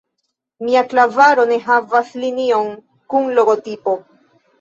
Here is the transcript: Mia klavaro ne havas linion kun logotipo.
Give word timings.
Mia 0.67 0.79
klavaro 0.93 1.43
ne 1.51 1.57
havas 1.65 2.09
linion 2.23 2.71
kun 3.13 3.29
logotipo. 3.41 3.95